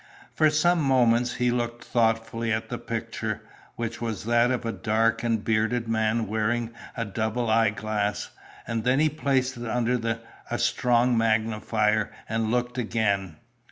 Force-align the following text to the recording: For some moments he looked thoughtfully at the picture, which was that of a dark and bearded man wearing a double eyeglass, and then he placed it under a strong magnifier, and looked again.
For 0.33 0.49
some 0.49 0.81
moments 0.81 1.35
he 1.35 1.51
looked 1.51 1.83
thoughtfully 1.83 2.51
at 2.51 2.69
the 2.69 2.79
picture, 2.79 3.43
which 3.75 4.01
was 4.01 4.23
that 4.23 4.49
of 4.49 4.65
a 4.65 4.71
dark 4.71 5.21
and 5.23 5.43
bearded 5.43 5.87
man 5.87 6.25
wearing 6.25 6.71
a 6.97 7.05
double 7.05 7.51
eyeglass, 7.51 8.31
and 8.65 8.83
then 8.83 8.99
he 8.99 9.09
placed 9.09 9.57
it 9.57 9.69
under 9.69 10.19
a 10.49 10.57
strong 10.57 11.15
magnifier, 11.15 12.11
and 12.27 12.49
looked 12.49 12.79
again. 12.79 13.35